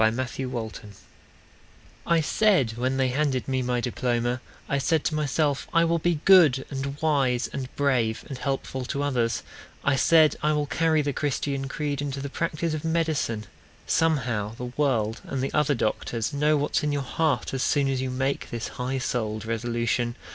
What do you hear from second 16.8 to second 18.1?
in your heart as soon as you